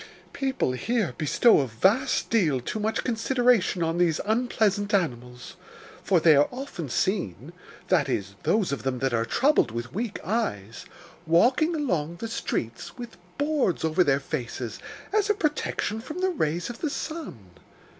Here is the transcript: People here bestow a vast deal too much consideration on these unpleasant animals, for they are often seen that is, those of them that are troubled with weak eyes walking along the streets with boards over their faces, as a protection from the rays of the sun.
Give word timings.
People 0.33 0.71
here 0.71 1.13
bestow 1.19 1.59
a 1.59 1.67
vast 1.67 2.31
deal 2.31 2.59
too 2.59 2.79
much 2.79 3.03
consideration 3.03 3.83
on 3.83 3.99
these 3.99 4.19
unpleasant 4.25 4.95
animals, 4.95 5.57
for 6.03 6.19
they 6.19 6.35
are 6.35 6.47
often 6.49 6.89
seen 6.89 7.53
that 7.89 8.09
is, 8.09 8.33
those 8.41 8.71
of 8.71 8.81
them 8.81 8.97
that 8.97 9.13
are 9.13 9.25
troubled 9.25 9.69
with 9.69 9.93
weak 9.93 10.19
eyes 10.23 10.87
walking 11.27 11.75
along 11.75 12.15
the 12.15 12.27
streets 12.27 12.97
with 12.97 13.17
boards 13.37 13.83
over 13.85 14.03
their 14.03 14.19
faces, 14.19 14.79
as 15.13 15.29
a 15.29 15.35
protection 15.35 15.99
from 16.01 16.17
the 16.19 16.31
rays 16.31 16.67
of 16.71 16.79
the 16.79 16.89
sun. 16.89 17.51